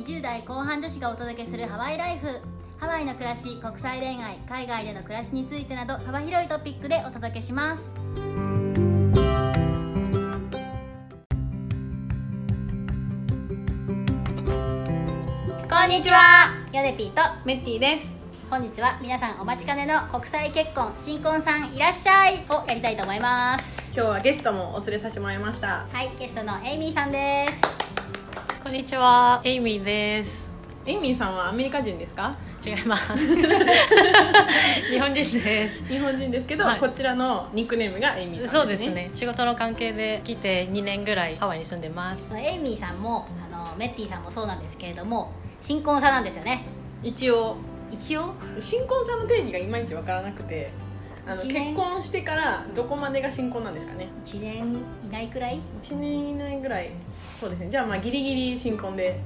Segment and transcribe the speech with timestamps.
[0.00, 2.40] 20代後半女子がお届けするハワイライフ。
[2.78, 7.84] ハワイの暮らし国際恋愛海外での暮らしについてなど幅広いトピックでお届けします。
[15.68, 16.48] こんにちは。
[16.72, 18.14] ヨネピーとメッティです。
[18.48, 23.90] 本日は皆さんお待ちかねの国際結婚新婚さんいらっしゃいをやりたいと思います。
[23.94, 25.86] 今日はゲストもお連れさせてもらいました。
[25.92, 27.60] はいゲストのエイミーさんです。
[27.60, 27.79] こ
[28.70, 30.48] んにちは、エイミーです。
[30.86, 32.36] エイミーさんはアメリカ人ですか？
[32.64, 33.16] 違います。
[34.90, 35.84] 日本人です。
[35.86, 39.10] 日本人ですけど、はいこちらのニックネームがエイミーさそうんでですね。
[39.14, 42.32] 仕事の関係で来て2年ぐらいハワイに住んでます。
[42.36, 46.64] エイミーさんもあのメッティさんもそうなんですけれども新婚さんなんですよね
[47.02, 47.56] 一応
[47.90, 48.34] 一応？
[48.60, 50.70] 新婚さんの定義がいまいちわからなくて
[51.30, 54.08] あの結婚してからどこまでが新婚なんですかね。
[54.24, 56.90] 1年以内くらい？1年以内ぐらい。
[57.40, 57.68] そうですね。
[57.70, 59.20] じゃあまあギリギリ新婚で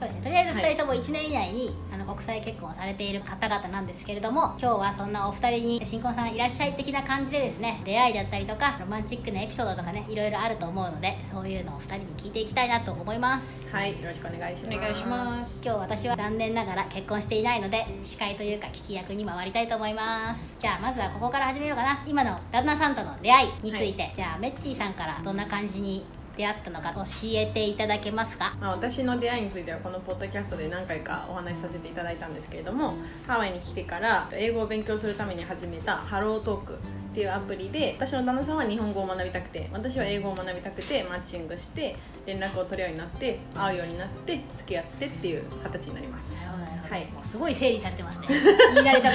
[0.00, 0.22] そうですね。
[0.22, 0.72] とりあえずはい。
[0.72, 13.66] 2人とも1年以内に、あの国際結婚をされている方々なんですけれども今日はそんなお二人に新婚さんいらっしゃい的な感じでですね出会いだったりとかロマンチックなエピソードとかねいろいろあると思うのでそういうのを2人に聞いていきたいなと思います。
[13.70, 14.76] はいよろしくお願いします。
[14.76, 15.62] お願いします。
[15.64, 20.56] 今日私は残念ながら結婚していないので司会というか聞き役に回りたいと思います。
[20.58, 22.02] じゃあまずはここから始めようかな。
[22.06, 28.56] 今の旦那さんとの出会いについて、じゃあメッティさんからどんな感じに出会ったのか教えていただけますか？
[28.60, 32.94] まあ、私の出会いについてはこのポッドキャストで何回かお話しさせていただいたんですけれども
[33.26, 36.76] ハワイに来てから英語を勉強するために始めたハロートークっ
[37.14, 46.32] ていうアプリで私の旦那さんは日本語を学びたくて私は英語を学びたくてマッチングして連絡を取るようになって会うようになって付き合ってっていう形になります。
[46.34, 47.04] なるほどなるほど、はい。
[47.12, 48.26] もうすごい整理されてますね。
[48.74, 49.14] 言い慣れちゃっ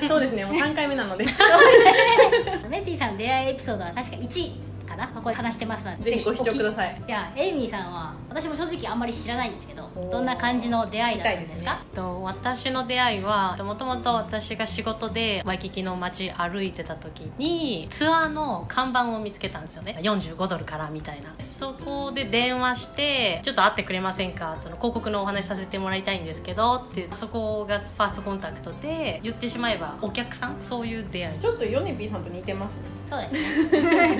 [0.00, 0.44] てそうですね。
[0.44, 1.24] もう3回目なので。
[2.68, 4.67] メッティさんの出会いエピソードは確か1か
[4.98, 5.08] な。
[5.08, 7.02] ここで話してますのでぜひご視聴くだいさい。
[7.08, 11.80] いやエイミーさんは私も正直あんまり知らないんですけどどんな感じの出会いだったんですか？
[11.94, 19.98] と私の出会いはもともと私が仕事でワイキキの街歩いてた時にツアーの看板を見つけたんですよね。
[20.02, 21.34] 45ドルからみたいな。
[21.38, 24.56] そこで電話してちょっと会ってくれませんか？
[24.58, 30.56] その広告のお話させてもらいたいんですけどってそこがファーストコンタクトで言ってしまえばお客さん？
[30.60, 31.38] そういう出会い。
[31.38, 33.34] ちょっとヨネピーさんと似てますねそうです
[33.70, 34.18] ね。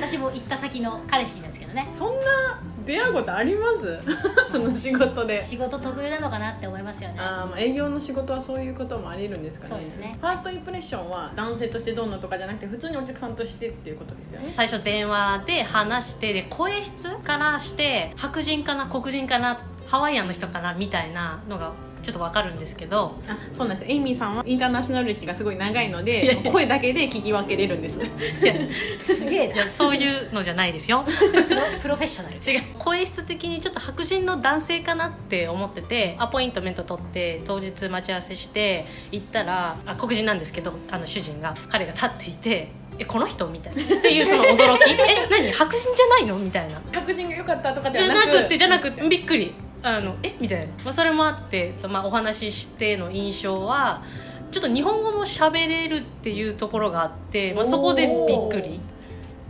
[0.00, 1.88] 私も行った先の彼氏ですけどね。
[1.92, 3.98] そんな出会うことあります？
[4.52, 5.40] その仕事で。
[5.40, 7.16] 仕事特有なのかなって思いますよね。
[7.18, 9.70] あーまあ営業の仕事はそういうこともあり得るんですかね。
[9.70, 10.16] そうですね。
[10.20, 14.52] ファーストインプレッションは男性としてどうのとかじゃなくて普通にお客さんとしてっていうことですよね。
[14.56, 21.72] 最初電話で話してで声質からして白人かな黒人かなハワイアンの人かなみたいなのが
[22.02, 23.90] ちょっと分かるんですけどあそうなんです。
[23.90, 27.98] エイミーさんはインターナショナル歴がすごい長いので声だけで聞き分けれるんです。
[28.98, 29.54] すげえな。
[29.54, 31.02] いやそういうのじゃないですよ。
[31.80, 32.36] プロフェッショナル。
[32.36, 32.62] 違う。
[32.78, 42.68] 声質的にちょっと白人の男性かなって思っててアポイントメント取って当日待ち合わせして行ったらあ黒人なんですけどあの主人が彼が立っていて
[42.98, 43.46] えこの人？
[43.48, 43.82] みたいな。
[43.82, 44.90] っていうその驚き。
[44.90, 45.50] え何？
[45.52, 46.36] 白人じゃないの？
[46.36, 46.82] みたいな。
[46.92, 48.26] 白人が良かったとかでじゃはなく。
[48.26, 54.02] なくてじゃなくてびっくりあのえみたいな、まあ、それもあって、まあ、お話ししての印象は
[54.50, 58.80] ちょっと日本語も喋れるっていうところがあって、まあ、そこでびっくり。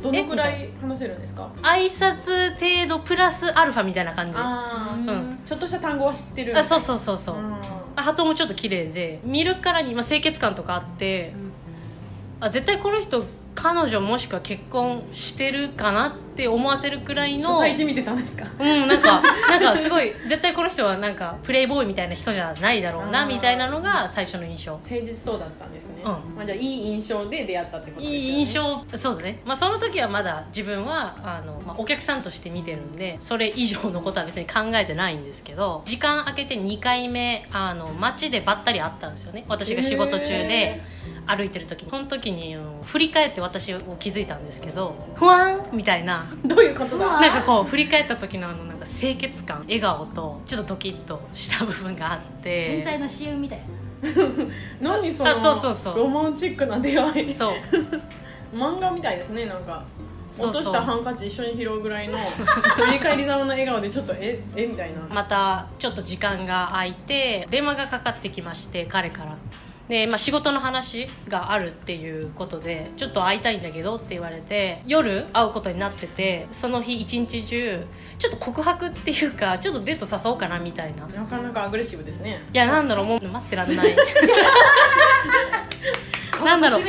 [0.03, 1.49] どのくらい話せるんですか？
[1.63, 4.37] 挨拶程度プラスアルファみたいな感じ。
[4.37, 5.39] うん。
[5.47, 7.55] ちょっとした単語は知ってるそうそうそうそう、うん。
[7.97, 11.33] あ発音もちょっと綺麗で見るからに、まあ、清潔感とかあって、
[12.41, 18.45] あ絶対この人彼女もしくは結婚してるかなって思わせるくらいの初見てたんですか？
[18.59, 24.73] うん、なんか、 なんかすごい、絶対この人はなんか、プレイボーイみたいな人じゃないだろうな、みたいなのが最初の印象。
[24.73, 26.11] 誠実そうだったんですね、うん。
[26.37, 28.17] まあ、じゃあいい印象で出会ったってことですよね。
[28.17, 29.41] いい印象、そうだね。
[29.45, 39.45] まあその時はまだ自分は、あの、まあお客さんとして見てるんで、それ以上のことは別に考えてないんですけど、時間空けて2回目、あの、街でばったり会ったんですよね。
[39.47, 40.83] 私が仕事中で
[41.27, 41.91] 歩いてる時に。
[41.91, 46.25] その時に、振り返って私を気づいたんですけど、不安みたいな。
[46.45, 47.07] どういうことだ？
[47.21, 52.83] なんかこう振り返った時のあのなんか清潔感笑顔とちょっとドキッとした部分があって。
[52.83, 53.65] 潜在の CM みたいな。
[54.81, 55.99] 何そのあそうそうそう。
[55.99, 57.33] ロマンチックな出会い。
[57.33, 57.55] そう。
[58.55, 59.83] 漫画みたいですねなんか。
[60.37, 64.99] 落としたハンカチ一緒に拾うぐらいの振り返りざまの笑顔でちょっとええみたいな。
[65.09, 69.37] またちょっと時間が空いて電話がかかってきまして彼から
[69.89, 77.85] で、まあ、仕事の話があるっていうことでちょっと会いたいんだけどって言われて夜会うことになっててその日一日中
[78.19, 81.07] ちょっと告白っていうかちょっとデート誘おうかなみたいな。
[81.07, 82.43] なかなかアグレッシブですね。
[82.53, 83.97] いやなんだろうもう待ってらんない。
[86.45, 86.83] なんだろう。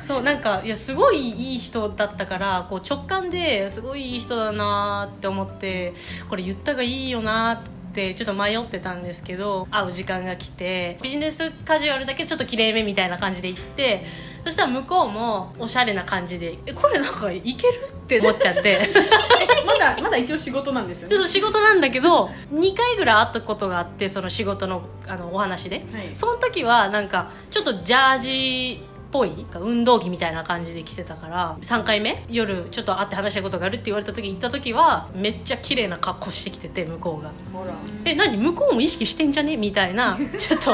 [0.00, 5.94] そうなんかいやすごいいい人だったからこう直感ですごいいい人だなって思って
[6.28, 14.04] これ言ったがいいよなってってちょっと迷ってたんですけど会う時間が来てビジネスカジュアルだけちょっときれいめみたいな感じで行って
[14.44, 18.76] そしたら向こうもおしゃれな感じでえこれなんかいけるって思っちゃって。
[19.66, 21.14] まだまだ一応仕事なんですよね。
[21.14, 26.10] ちょっと仕事なんだけど2回ぐらい会ったことがあってその仕事のあのお話で、はい。
[26.14, 32.24] その時はなんかちょっとジャージっぽい運動着みたいな感じで来てたから3回目？
[32.28, 37.30] 夜ちょっと会って話したいことがあるって言われた時行った時はめっちゃ綺麗な格好してきてて向こうが。
[37.52, 37.72] ほら。
[38.04, 38.36] え何？
[38.36, 39.56] 向こうも意識してんじゃね？
[39.56, 40.72] みたいな ちょっと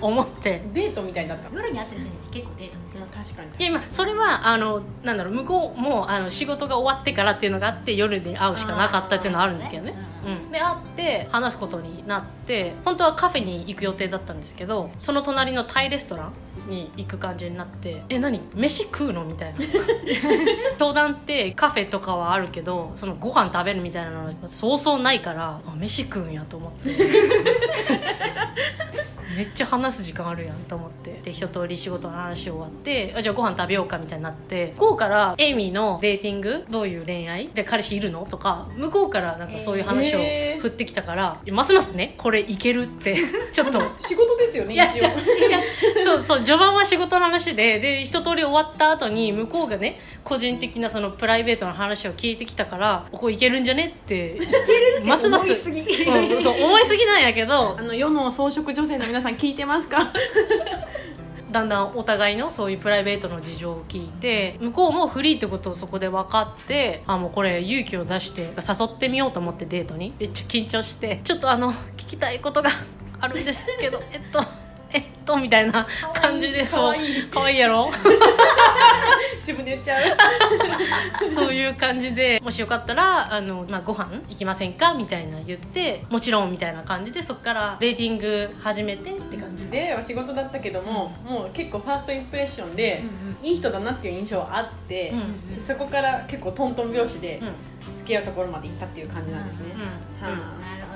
[0.00, 0.62] 思って。
[0.72, 1.54] デートみたいだった。
[1.54, 3.48] 夜に会ってる時点で結構デートですよまあ確かに。
[3.58, 9.94] いや今それはあのなんだろう向こうもあの仕事が終わってからっていうのがあって夜で会うしかなかったっていうのはあるんですけどね。
[10.26, 16.32] うん、で会って話すことになって本当はカフェに行く予定だったんですけどその隣のタイレストラン
[16.66, 18.40] に行く感じになって「え何？
[18.54, 19.60] 飯食うの?」みたいな。
[20.78, 26.94] 登壇ってカフェとかはあるけどそのご飯食べるみたいなのはそうそうないからあ飯食うんやと思って。
[29.36, 31.20] めっちゃ話す時間あるやんと思って。
[31.24, 37.48] で一通り仕事の話終わってあじゃあご飯食べようかみたいになって向こうからエイミーのデーティングどういう恋愛？
[37.48, 38.26] で彼氏いるの？
[38.26, 40.18] とか向こうからなんかそういう話を
[40.60, 42.14] 振ってきたから、ますますね。
[42.18, 43.16] これいけるって。
[43.52, 43.80] ちょっと。
[44.00, 44.98] 仕事ですよねいや一応。
[44.98, 45.08] じゃ
[45.48, 45.58] じゃ
[46.04, 54.36] そうそう序盤は仕事の話でで一通り終わった後に向こうがね個人的なそのプライベートの話を聞いてきたからこれいけるんじゃねって。
[54.36, 54.50] いける
[55.00, 55.70] ってますます思いす。
[55.70, 57.76] ぎうん、そう思いすぎなんやけど。
[57.78, 60.12] あの世の装飾女性の皆さん聞いてますか？
[61.50, 70.12] だんだんお互いのそういうプライベートの事情を聞いて向こうもフリーってことをそこで分かってあもうこれ勇気を出して誘ってみようと思ってデートに。
[70.18, 72.70] めっちゃ緊張してちょっとあの聞きたいことが
[73.20, 74.42] あるんですけどえっと
[74.94, 77.58] えっとみたいな感じでかそうかわいい。
[77.58, 77.90] やろ？
[79.40, 80.04] 自分で言っちゃう。
[81.34, 84.94] そういう感じでもしよかったらあの、まあ、ご飯行きませんか？
[84.94, 89.94] みたいな言ってもちろんみたいな感じでそこからデーティング始めてって感じで。
[90.02, 93.02] 仕事だったけどももう結構ファーストインプレッションで、
[93.42, 97.48] いい人だなっていう印象はあって、うんそこから結構トントン拍子でうん。
[97.98, 99.64] 付き合うところまで行ったっていう感じなんですね、
[100.22, 100.42] うんはなるほ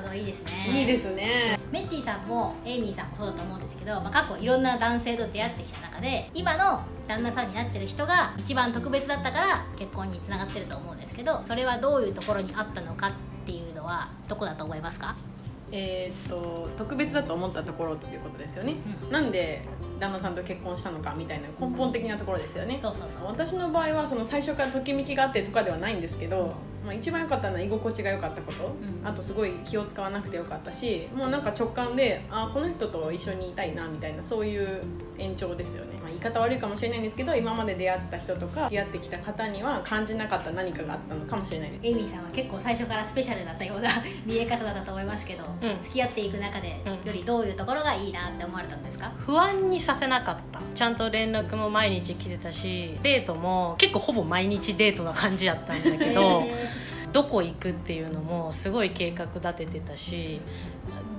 [0.08, 0.50] どいいですね。
[0.66, 1.58] いいいですね。
[1.70, 13.12] メッティさんもエイミーさんもそうだと思うんですけど、まあ、過去いろんな男性と出会ってきた中で今の旦那さんになってる人が一番特別だったから結婚につながってると思うんですけどそれはどういうところにあったのかっ
[13.44, 15.16] ていうのはどこだと思いますか？
[15.70, 18.76] えーっと特別だと思ったところっていうことですよね、
[19.10, 19.62] なんで
[20.00, 22.78] 旦那さんと結婚したのかみたいな根本的なところですよね。
[22.80, 23.26] そうそうそう。
[23.26, 26.54] 私の場合はその最初からときめきがあってとかではないんですけど、
[26.84, 29.06] まあ、一番良かったのは居心地が良かったこと、うん。
[29.06, 34.82] あとすごい気を使わなくてよかったしもうなんか直感であこの人と一緒にいたいなみたいなそういう
[35.18, 41.86] 延長ですよね、まあ、言い方悪いかもしれないんですけど今まで出会った人とか出会ってきた方には感じなかった何かがあったのかもしれないです。
[41.86, 43.90] エイミーさんは結構最初からスペシャルだったような
[44.24, 45.82] 見え方だったと思いますけど、うん。
[45.82, 46.92] 付き合っていく中でうん。
[46.92, 50.60] よりどういうところがいいなって思われたんですか、不安にさせなかった。
[50.74, 56.54] ちゃんと連絡も毎日来てたしデートも結構ほぼ毎日デートな感じやったんだけどへ
[57.12, 60.40] どこ行くっていうのもすごい計画立ててたし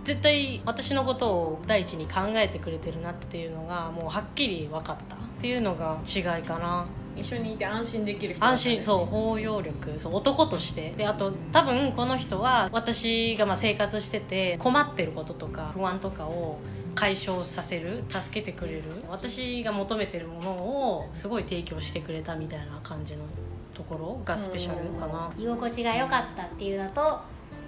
[0.03, 6.87] 絶対私のことを第一に考えてくれてるなっていうのがもうはっきり分かったっていうのが違いかな。
[7.15, 9.99] 一緒にいて安心できる人だったん安心そう包容力。
[9.99, 16.59] そう男としてであと多分この人は私がまあ生活してて困ってることとか不安とかを
[16.95, 23.23] 解消させる助けてくれる私が求めてるものをすごい提供してくれたみたいな感じの
[23.79, 25.31] ところがスペシャルかな。
[25.37, 27.21] ー居心地が良かったっていうのと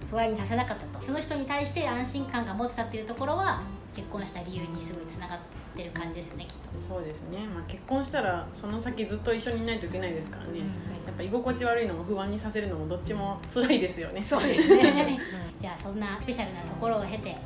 [0.09, 1.05] 不安にさせなかったと。
[1.05, 3.61] その人に対して安心感が持てたっていうところは
[3.95, 5.39] 結婚した理由にすごいつながっ
[5.75, 6.95] てる感じですよねきっと。
[6.95, 14.21] そうですね、まあ、結婚したらその先ずっと一緒にいないといけないですからね、やっぱ居心地悪いのも不安にさせるのもどっちも辛いですよね。
[14.21, 15.17] そうですね。
[15.61, 17.37] じゃあそんなスペシャルなところを経て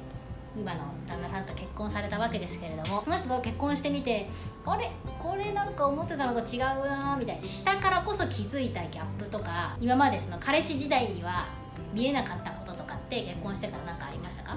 [0.57, 4.29] 今の旦那さんと結婚されたわけですけれどもその人と結婚してみて
[4.65, 4.91] あれ？
[5.21, 7.43] これなんか思ってたのと違うなみたいな。
[7.43, 11.47] 下からこそ気づいたギャップとか今までその彼氏時代には
[11.93, 14.55] 見えなかったこととかって結婚してから何かありましたか？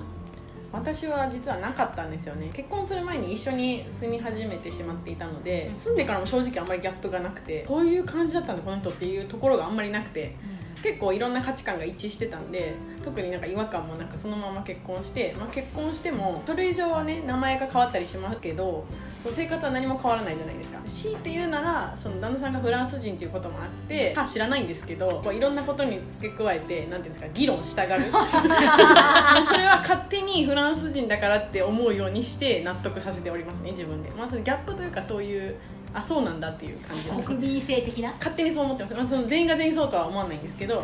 [0.70, 2.50] 私は実はなかったんですよね。
[2.52, 5.80] 結婚する前に一緒に住み始めてしまっていたので、うん。
[5.80, 10.36] 住んでからも正直あんまりギャップがなくてこういう感じだったんだこの人っていうところがあんまりなくて
[10.82, 18.86] 結構いろんな価値観が一致してたんで特になんか違和感もなくそのまま結婚して、まあ、結婚してもそれ以上はね名前が変わったりしますけど
[19.34, 20.78] 生活は何も変わらないじゃないですか。
[20.86, 28.04] 強いて言うならその旦那さんがフランス人っていうこともあってか知らないんですけどこういろんなことに付け加えてなんていうんですか議論したがる。
[28.10, 35.56] それは勝手にフランス人だからって思うようにして納得させておりますね自分で、まあ、そのギャップというかそういう
[35.98, 40.82] あそうなんだっていう感じ国民性的な、勝手にそう思ってます、まあ、その全員が全員そうとは思わないんですけど、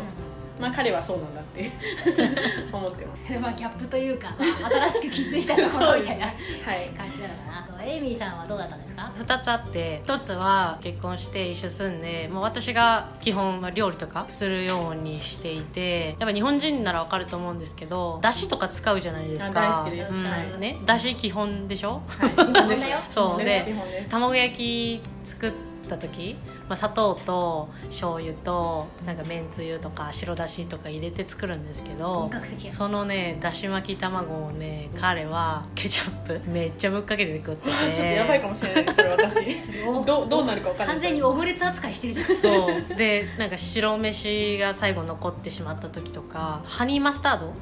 [0.59, 1.71] まあ彼はそうなんだって
[2.71, 3.27] 思ってます。
[3.27, 6.89] それはギャップというか、まあ新しく気づいたところみたいなはい。
[6.97, 19.81] 感じなのかなエイミーさんはどうだったんですか？2つあって1つは結婚して一緒住んでもう私が基本は料理とかするようにしていてやっぱ日本人なら分かると思うんですけどだしとか使うじゃないですか。
[19.81, 20.13] あ大好きです。
[20.13, 20.59] うんはい。
[20.59, 22.01] ねだし基本でしょ？
[22.07, 22.29] はい。
[22.33, 22.97] 基本ですだよ。
[23.11, 23.43] そう。
[23.43, 23.75] で
[24.09, 25.51] 卵焼き作っ
[25.85, 26.37] た時、
[26.67, 32.29] まあ、砂糖と醤油となんかめんつゆとか白だしとか入れて作るんですけど
[32.71, 37.71] そのねだし巻き卵をね彼はケチャップめっちゃぶっかけて食ってて。
[37.75, 39.45] ちょっとやばいかもしれないですそれ私。
[40.05, 40.95] どうどうなるか分かんない。
[40.95, 42.35] 完全にオムレツ扱いしてるじゃん。
[42.35, 42.95] そう。
[42.95, 47.53] でなんか白飯が最後残ってしまった時とかハニーマスタード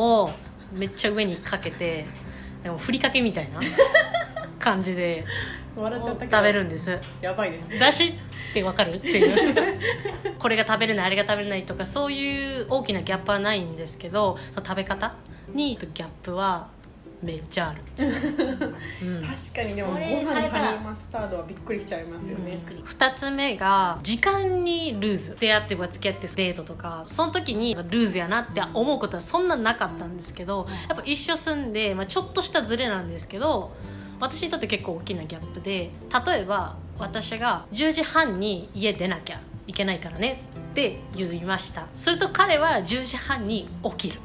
[0.00, 0.30] を
[0.72, 2.06] めっちゃ上にかけて
[2.62, 3.60] でもふりかけみたいな
[4.58, 5.24] 感じで
[5.82, 6.98] 笑っちゃった食べるんです。
[7.20, 7.78] やばいです。
[7.78, 8.14] だし
[8.50, 8.94] ってわかる？
[8.94, 9.78] っていう。
[10.38, 15.14] これが食べれないあれが食べれないとかそういう大きなギャップはないんですけどその食べ方
[15.52, 16.68] にギャップは
[17.20, 17.82] めっちゃある、
[19.02, 20.40] うん、確かにでもごそ飯にハ
[20.72, 22.52] ニーマスタードはびっくりしちゃいますよね。
[22.52, 25.36] びっくり2つ目が時間にルーズ。
[25.38, 27.02] 出会って付き合ってデートとか。
[27.06, 33.72] その時にルーズやなって思うことはそんななかったんですけどやっぱ一緒住んで、まあ、ちょっとしたズレなんですけど
[34.20, 35.90] 私にとって結構大きなギャップで
[36.26, 41.86] 例えば私が10時半に家出なきゃいけないからねって言いました。
[41.94, 44.20] すると彼は10時半に起きる。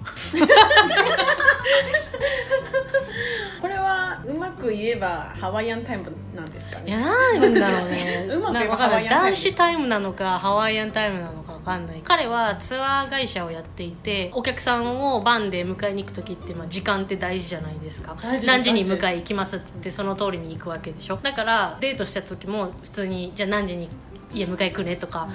[3.61, 8.27] これはうまく言えばハワイアンタイムなんですかいやねなんだろうね。
[8.29, 12.01] うまく言えば男子タイムなのかハワイアンタイムなのかわかんない。
[12.03, 18.17] 彼はツアー会社をやっていてお客さんをバンで迎えに行く時って、まあ、時間って大事じゃないですか。
[18.45, 21.17] 何時に迎え行きますっつってその通りに行くわけでしょ。
[21.17, 23.89] だからデートした時も普通にじゃあ何時に
[24.33, 25.29] 家迎え来るねとか、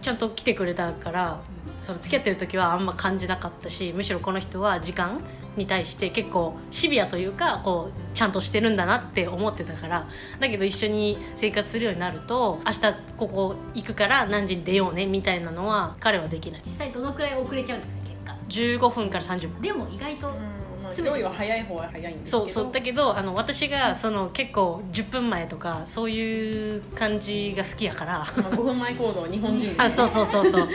[0.00, 1.40] ちゃんと来てくれたから
[1.80, 5.20] その付き合ってる時はあんま感じなかったしむしろこの人は時間
[5.56, 10.08] に対して結構シビアというかこうちゃんとしてるんだなって思ってたから
[10.40, 16.62] だけど一緒に生活するようになると明日ここ行くから何時に出ようねみたいなのは彼はできない。
[16.64, 18.36] 実際どのくらい遅れちゃうんですか結果。
[18.78, 19.62] 15分から30分。
[19.62, 20.51] でも意外とうん
[20.92, 28.18] まあ全て料理は早い方は早いんですそうそうだけどあの私がその結構10分前とかそういう感じが好きやから。
[28.18, 30.60] まあ、5分前行動日本人ね、あそうそうそうそう。
[30.60, 30.68] やっ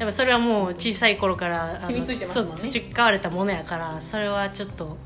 [0.00, 2.56] ぱそれはもう小さい頃から染みついてますもんね。
[2.56, 4.96] 培われたものやからそれはちょっと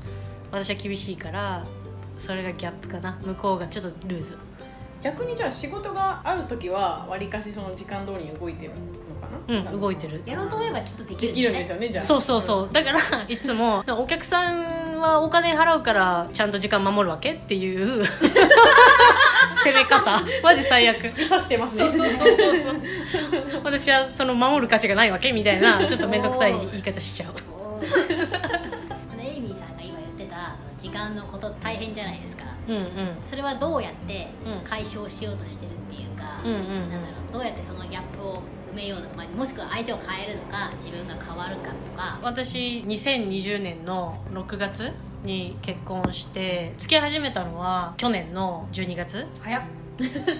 [0.51, 1.65] 私は厳しいから
[2.17, 3.19] それがギャップかな。
[3.23, 4.37] 向こうがちょっとルーズ。
[5.01, 8.71] 逆にじゃあ仕事がある時はわりかしその時間通りに動いてる
[9.47, 10.21] うん動いてる。
[10.25, 12.03] やろうと思えばきっとできるできるんですよねじゃあ。
[12.03, 12.69] そうそうそう。
[12.71, 18.03] だから いつもお客さんはお金払うからちゃんと時間守るわけっていう
[19.63, 20.19] 攻め方。
[20.43, 21.03] マジ最悪。
[21.03, 21.85] 指さしてますね。
[23.63, 27.33] 私はその守る価値がないわけみたいなちょっと面倒くさい言い方しちゃう。
[29.21, 32.43] エイミーさんが今言ってた時間のこと大変じゃないですか。
[32.67, 32.85] うんうん。
[33.25, 34.69] それはどうやってうん。
[34.69, 36.89] 解消しようとしてるっていうか、うんうんうん。
[36.91, 37.33] なんだろう。
[37.33, 42.19] どうやってそのギャップを埋めようとか、まあ、もしくは相手を変えるのか自分が変わるかとか。
[42.21, 44.91] 私2020年の6月
[45.23, 49.61] に結婚して付き始めたのは去年の12月早っ。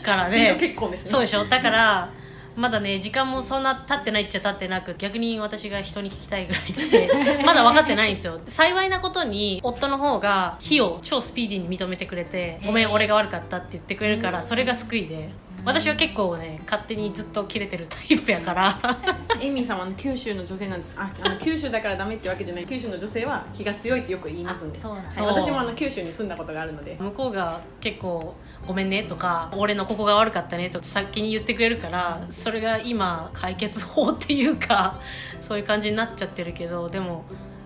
[0.03, 0.55] からで。
[0.59, 1.45] 結構ですねそうでしょ。
[1.45, 2.09] だから
[2.55, 7.09] まだね時間もそんな経ってないっちゃ経ってなく逆に私が人に聞きたいぐらいで
[7.45, 8.39] まだ分かってないんですよ。
[8.47, 15.29] 幸いなことに夫の方が火を超スピーディーに認めてくれて「ごめん俺が悪かった」って言ってくれるからそれが救いで
[15.65, 18.79] 私は結構ね勝手にずっとキレてるタイプやから。
[19.41, 20.93] エミさんはあの九州の女性なんです。
[20.97, 22.65] ああの 九州だからダメってわけじゃない。
[22.65, 24.77] 九州の女性は気が強いってよく言いますんで。
[24.77, 26.97] あそうなんだはい私もあの九州に住んだことがあるので。
[26.99, 28.35] 向こうが結構
[28.65, 34.99] 「ごめんね」とか「俺のここが悪かったね」と先に言ってくれるからそれが今解決法っていうか
[35.39, 37.23] そういう感じになっちゃってるけどでも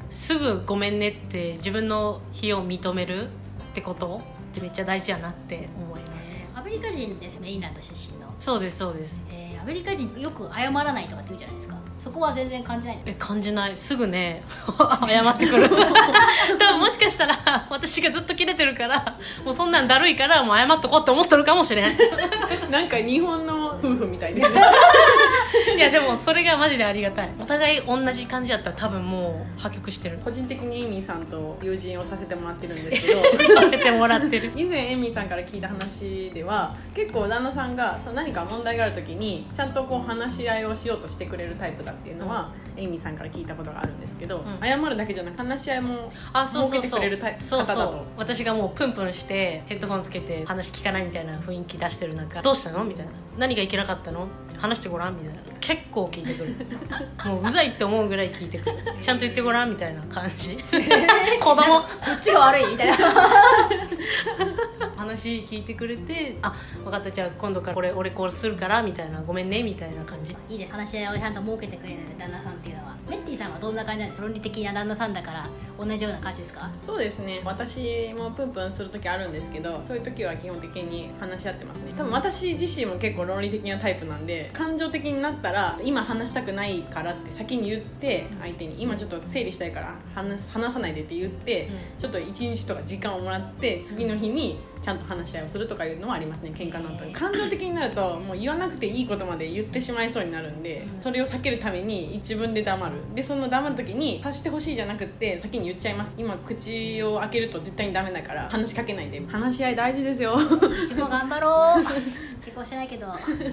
[0.09, 3.27] すぐ「ごめんね」って自分の非を認めるっ
[3.73, 4.21] てこと
[4.51, 9.21] ってめっちゃ大事やなって思いますアメリカ人ですねインランド出身の、そうですそうです。
[9.29, 11.77] えーアメリカ人よく謝らないとかって言うじゃないですか。
[11.97, 12.97] そこは全然感じない。
[12.97, 13.77] のえ感じない。
[13.77, 14.43] すぐね
[15.07, 15.69] 謝ってくる。
[16.59, 21.97] 多分もしかしたら私がずっとキレてるからもうそんなんだるいからもう謝っとこうって思っとるかもしれん。
[22.69, 24.61] なんか日本の夫婦みたいですね
[25.77, 27.29] いやでもそれがマジでありがたい。
[27.39, 30.19] お互い同じ感じやったら多分もう破局してる。
[30.23, 33.21] 個人的にエミさんと友人をさせてもらってるんですけど。
[33.61, 34.51] させてもらってる。
[34.57, 44.59] 以前エミさんから聞いた話では結構旦那さんがその何か問題がある時にちゃんとこう話し合いをしようとしてくれるタイプだっていうのは、エミさんから聞いたことがあるんですけど、ん。
[44.61, 46.11] 謝るだけじゃなく話し合いも
[46.45, 47.75] 設けてくれるタイプそうそう。
[47.75, 53.11] 方だと私がもうプンプンしてヘッドホンつけて話聞かないみたいな雰囲気出してる中どうしたのみたいな。
[53.37, 54.27] 何がいけなかったの
[54.63, 56.55] 話してごらんみたいな結構聞いてくる。
[57.25, 58.77] もううざいって思うぐらい聞いてくる。
[59.01, 60.55] ちゃんと言ってごらんみたいな感じ。
[61.41, 61.55] 子供。
[61.81, 62.97] こっちが悪いみたいな。
[64.95, 66.53] 話聞いてくれてあ
[66.83, 70.35] 分かったじゃあ今度からこれ俺こうするからみたいなごめんねみたいな感じ。
[70.47, 70.71] いいです。
[70.73, 72.93] 話し合いをちゃんと設けてくれる旦那さんっていうのは。
[73.09, 74.27] メッティさんはどんな感じなんですか？
[74.27, 75.45] 論理的な旦那さんだから
[75.77, 76.69] 同じような感じですか？
[76.81, 77.41] そうですね。
[77.43, 81.93] 私もプンプンする時あるんですけどそういう時は基本的に話し合ってますね。
[81.97, 91.99] 多分私自身も結構論理的なタイプなんで感情的になったら今話したくないからって先に言って相手に今ちょっと整理したいから話話さないでって言って、うん。
[91.99, 97.13] ちょっと1日とか時間をもらって次の日にちゃんと話し合いをするとかいうのはありますね喧嘩の後に。
[97.13, 101.01] 感情的になるともう言わなくていいことまで言ってしまいそうになるんでうん。
[101.01, 102.95] それを避けるために自分で黙る。
[103.15, 106.13] でその黙る時に足してほしいじゃなくって先に言っちゃいます。
[106.17, 109.25] 今口を開けると絶対にダメだから話しかけないで。
[109.25, 110.35] 話し合い大事ですよ。
[110.35, 111.85] うちも頑張ろう。
[112.43, 113.07] 結婚してないけど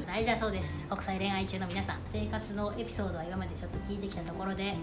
[0.06, 0.84] 大事だそうです。
[0.88, 2.00] 国際恋愛中の皆さん。
[2.12, 4.74] 生活のエピソードは今までちょっと聞いてきたところで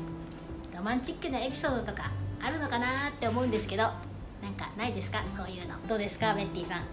[0.73, 2.09] ロマンチックなエピソードとか
[2.41, 3.89] あるのかなって思うんですけど
[4.41, 5.24] なんかないですか？
[5.36, 5.75] そういうの。
[5.88, 6.34] どうですか？
[6.34, 6.84] ベッティさん。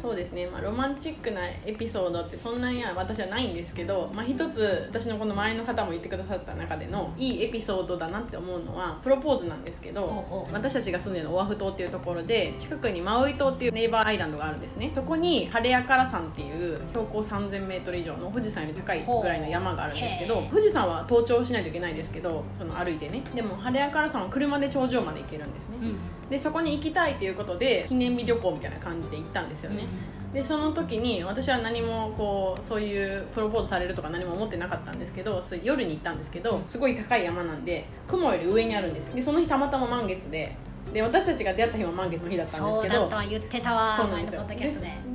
[0.00, 14.90] そうですね、まあ、ロマンチックなエピソードってそんなには私はないんですけど、まあ、一つ私のこの周りの方も言ってくださった中でのいいエピソードだなって思うのはプロポーズなんですけど私たちが住んでるのオアフ島っていうところで近くにマウイ島っていうネイバーアイランドがあるんですね。
[14.94, 23.22] そこにハレアカラ山っていう標高 3000m 以上の富士山より高いぐらいの山があるんですけど富士山は登頂しないといけないですけどその歩いてね。
[23.34, 25.98] でもハレアカラ山は車で頂上まで行けるんですね、うん。
[26.30, 29.84] でそこに行きたいということで記念日旅行みたいな感じで行ったんですよね、
[30.32, 39.14] でその時に私は何もこうそういうプロポーズされるとか何も思ってなかったんですけど夜に行ったんですけどすごい高い山なんで雲より上にあるんです。
[39.14, 40.54] でその日たまたま満月で
[40.92, 44.44] で私たちが出会った日も満月の日だったんそうですけどだったわ言ってたわそうなんですよ。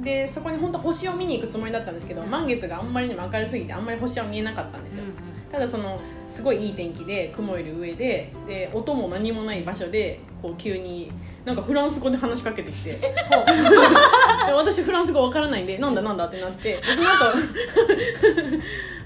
[0.02, 0.32] で。
[0.32, 5.16] そこに本当星を見に行くつもりだったんですけど、うん満月があんまりにも明るすぎてあんまり星は見えなかったんですよ、うんうん。
[5.52, 11.12] ただそのすごいいい天気で雲より上でで音も何もない場所でこう急に
[11.46, 13.00] なんかフランス語で話しかけてきてで
[14.54, 16.82] 私フランス語わからないんでなんだなんだってなってで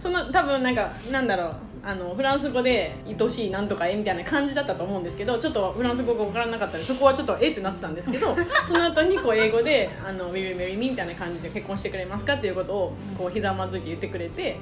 [0.01, 1.66] その後その多分なんかなんだろう。
[1.87, 8.35] あのフランス語で愛しいなんとかえみたいな感じだったと思うんですけどちょっとフランス語が分からなかったのでそこはちょっとえってなってたんですけど
[8.67, 14.57] その後にこう英語で「あの Will you marry me?」みたいな感じで結婚してくれますかっていうことをこうひざまずいて言ってくれてで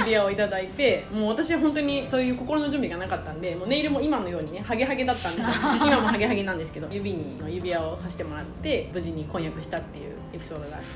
[0.00, 10.88] 指輪をいただいてもう私は本当にそういう心の準備がなかったんでもうネイルも今のようにねハゲハゲだったんですよ今もハゲハゲなんですけど指に指輪をさせてもらって無事に婚約したっていうエピソードがあって。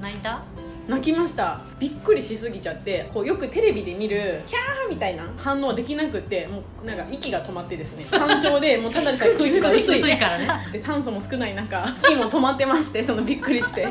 [0.00, 0.65] 泣いた？
[0.88, 1.60] 泣きました。
[1.80, 8.04] びっくりしすぎちゃってこうよくテレビで見るキャーみたいな反応はできなくってもうなんか息が止まってですね。
[8.04, 9.96] 山頂でもうただでさえ 空気が薄い。
[9.98, 10.48] 薄いからね。
[10.72, 13.82] で酸素も少ない中月も止まってましてそのびっくりして。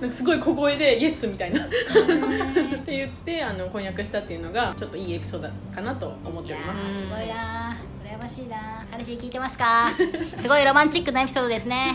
[0.00, 1.64] なんかすごい小声で「イエス」みたいな。
[1.64, 6.84] って言ってあの婚約したっていうのがちょっといいエピソードかなと思っております。
[6.84, 7.92] ーすごいなー。
[8.04, 9.88] 羨ましいな彼氏聞いてますか？
[10.36, 11.94] すごいロマンチックなエピソードですね。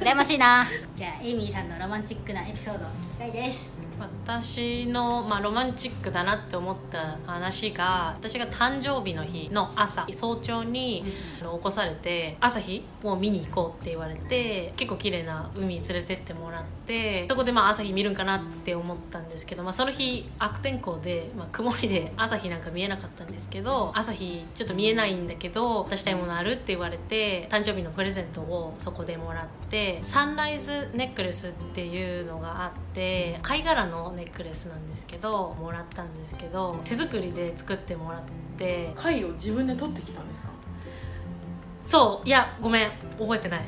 [0.00, 2.84] 羨ましいなじゃあエイミーさんのロマンチックなエピソード。
[2.84, 3.86] 聞きたいです。
[4.26, 11.04] 私の、まあ、ロマンチックだなって思った話が私が誕生日の日の朝早朝に、
[11.40, 33.05] あの起こされて朝日を見に行こうって言われて結構綺麗な海連れてってもらってそこでまあ朝日見るんかなって思ったんですけど、まあ、その日悪天候で、まあ、曇りで朝日なんか見えなかったんですけど朝日ちょっと見えないんだけど渡したいものあるって言われて誕生日のプレゼントをそこでもらってサンライズネックレスっていうのがあって
[33.42, 38.92] 貝殻のネックレスなんですけどもらったんですけど手作りで作ってもらって。
[38.96, 40.48] 貝を自分で取ってきたんですか？
[41.86, 43.60] そういやごめん覚えてない。
[43.60, 43.66] ネ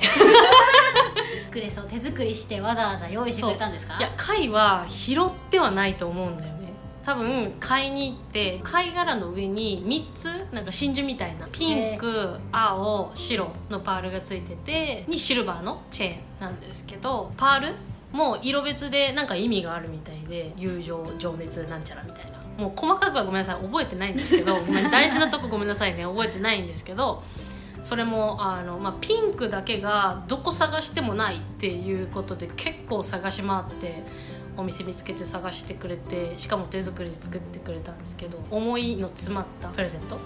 [1.49, 3.99] ックレスを手作りしてわざわざ用意してくれたんですか？
[3.99, 6.59] いや貝は拾ってはないと思うんだよね。
[7.05, 17.75] 多分買いに行って貝殻の上に3つなんか真珠みたいなピンク青白のパールがついててにシルバーのチェーンなんですけどパール
[18.13, 22.39] も色別でなんか意味があるみたいで友情情熱なんちゃらみたいな。
[22.59, 27.23] もう細かくはごめんなさい覚えてないんですけど ごめん大事なとこごめんなさいね覚えてないんですけど
[27.83, 34.03] それもあの、まあ、ピンクだけがどこ探してもないっていうことで結構探し回って
[34.57, 40.19] お店見つけて探してくれてしかも手作りで作ってくれたんですけど思いの詰まったプレゼント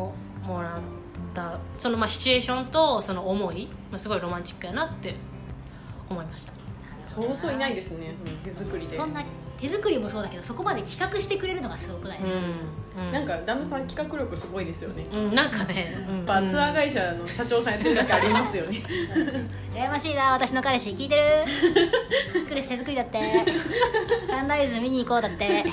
[0.00, 0.14] を
[0.46, 0.72] もらっ
[1.34, 1.58] た。
[1.76, 5.14] そのまあシチュエーションとその思い、まあ、すごいロマンチックやなって
[6.08, 6.55] 思いました
[7.16, 8.36] そうそういないですね、うん。
[8.38, 8.96] 手作りで。
[8.96, 9.24] そんな
[9.58, 12.38] 手作りもそうだけどそこまで企画してくれるのがすごくないですか、
[12.98, 13.12] うん。
[13.12, 15.06] なんか旦那さん企画力すごいですよね。
[15.10, 15.34] うん。
[15.34, 16.16] なんかね、うん。
[16.18, 18.82] やっぱツアー会社の社長さんやってるだけありますよね。
[19.74, 20.90] 羨ましいな私の彼氏。
[20.90, 22.44] 聞いてる？
[22.46, 23.18] クリス手作りだって。
[24.28, 25.64] サンライズ見に行こうだって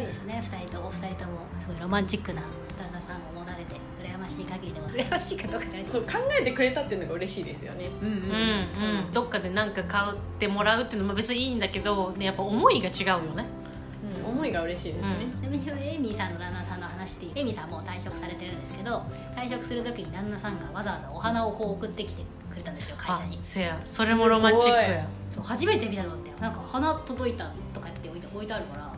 [0.00, 1.46] ごいですね2人とお二人とも。
[1.60, 2.42] すごいロマンチックな
[2.78, 5.90] 旦那さんを持たれて羨ましい限りでございます羨ましいかどうかじゃない。
[5.90, 6.08] そう考
[6.40, 7.86] えてくれたっていうのが嬉しいですよね。
[8.00, 9.06] うんうんうん。
[9.06, 13.44] うん、どっかで何か買ってもらうっていうのも別にいいんだけど、ね、やっぱ思いが違うよね。
[13.44, 19.02] うん思いが嬉しいですね、ちなみにエイミーさんの旦那さんの話でエイミーさんもう退職されてるんですけど
[19.36, 23.36] 退職する時に旦那さんがわざわざお花をこう送ってきてくれたんですよ会社に。
[23.36, 23.80] あせや。
[23.84, 25.06] それもロマンチックや。
[25.30, 28.89] そう初めて見たのってなんか花届いたとかって置いて置いてあるから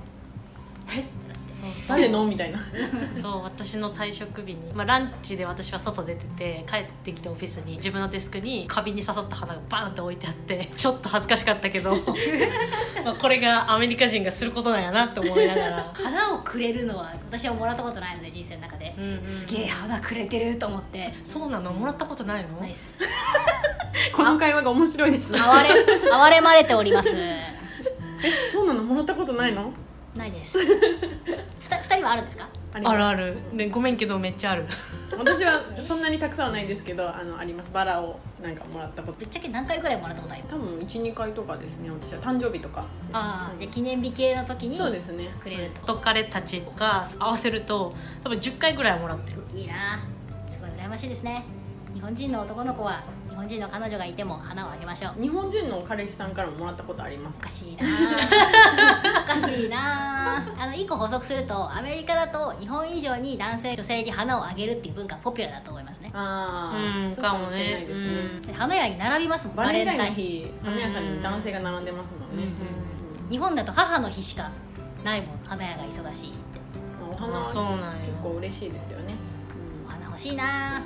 [0.97, 1.05] え
[1.89, 2.27] 誰の？
[2.27, 2.61] みたいな。
[3.15, 11.95] そう私の退職日に、まあ、ランチで私は外出てて帰ってきてオフィスに自分のデスクに花瓶に刺さった花がバーンって置いてあってちょっと恥ずかしかったけど
[13.05, 15.93] まあこれがアメリカ人がすることなんやなって思いながら。
[15.95, 19.25] 花をくれるのは私はもらったことないので人生の中で、うんうんうん。
[19.25, 21.15] すげえ花くれてると思って。
[21.23, 21.73] そうなの？
[21.73, 22.61] もらったことないの？
[22.61, 22.99] ナイス
[24.17, 25.39] この会話が面白いですね。
[25.39, 27.11] 哀れ哀れまれております。
[28.53, 28.83] そうなの？
[28.83, 29.73] もらったことないの？
[30.17, 30.59] ないです。
[31.61, 32.49] ふた二人はあるんですか？
[32.75, 34.67] ありますあるある、ね、ごめんけどめっちゃある。
[35.17, 37.71] 私はそんなにたくさんはないんですけどあのあります。
[37.73, 39.19] バラをなんかもらったこと。
[39.21, 42.21] ぶっちゃけ何回ぐらいもらったことある多分12回とかですね私は。
[42.23, 42.85] 誕生日とか。
[43.13, 45.29] ああで記念日系の時にそうですね。
[45.43, 45.81] くれると。
[45.93, 49.43] 元彼たちが合わせると多分10回ぐらいはもらってる。
[49.55, 50.01] いいな
[50.51, 51.45] すごい羨ましいですね。
[51.95, 57.89] 日本人の男の子は日本人の彼女がいても花をあげましょう日本人の彼氏さんからももらったことありますおかしいな。
[59.25, 60.45] おかしいな。
[60.59, 66.11] あの一個補足するとアメリカだと日本以上に男性女性に花をあげるっていう文化ポピュラーだと思いますね。
[66.13, 68.07] ああ、うんそうかもしれないですね、
[68.49, 68.55] うん。
[68.55, 70.15] 花屋に並びますもんバレンタイン。
[70.15, 72.53] 日花屋さんに男性が並んでますもんね、
[73.31, 74.51] 日本だと母の日しか
[75.03, 76.61] ないもん花屋が忙しいって。
[77.11, 77.57] お花は結
[78.23, 79.15] 構嬉しいですよね、
[79.87, 80.83] お花欲しいな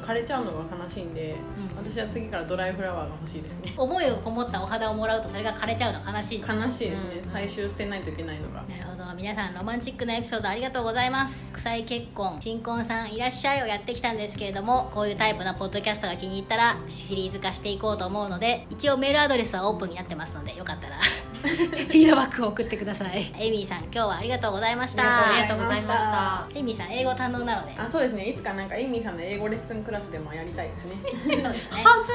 [0.00, 1.36] 枯れちゃうのが悲しいんで、
[1.76, 1.84] うん。
[1.84, 3.74] 私は次からドライフラワーが欲しいですね。
[3.76, 7.30] 思いがこもったお花をもらうとそれが枯れちゃうの悲しいです悲しいですね、うん。
[7.30, 8.62] 最終捨てないといけないのが。
[8.62, 9.14] なるほど。
[9.16, 11.48] 皆さんロマンチックなエピソードありがとうございます。
[11.50, 20.96] 国際結婚新婚さんいらっしゃいをやってきたんですけれどもこういうタイプのポッドキャストが気に入ったらシリーズ化していこうと思うので一応メールアドレスはオープンになってますのでよかったら
[21.38, 23.32] フィードバックを送ってください。
[23.38, 25.30] エイミーさん今日はありがとうございました。
[25.30, 26.46] ありがとうございました。
[26.54, 27.74] エイミーさん英語堪能なので。
[27.78, 28.24] あそうですね。
[28.30, 31.40] いつかなんかエイミーさんの英語レッスンクラスでもやりたいですね。
[31.42, 31.84] そうですね。
[31.84, 32.12] はず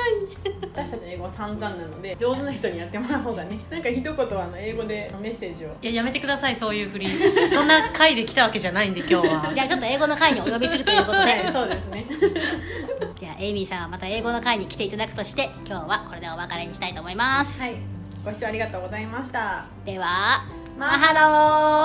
[0.49, 0.53] い。
[0.73, 3.59] 私たちの英語は散々なので上手な人にやってもらう方がね。
[3.69, 5.69] なんか一言あの英語でメッセージを。
[5.81, 7.07] いややめてくださいそういうふり。
[7.47, 9.51] そんな回で来たわけじゃないんで今日は。
[9.53, 11.17] じゃあちょっと英語の会にお呼びするということで。
[11.17, 12.05] はいそうですね。
[13.17, 17.92] じゃあエイミーさんはまた英語の会に来ていただくとして今日はこれでお別れにしたいと思います、はい
[18.23, 19.65] ご視聴ありがとうございました。
[19.85, 20.45] では
[20.77, 21.13] マハ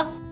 [0.05, 0.28] ロー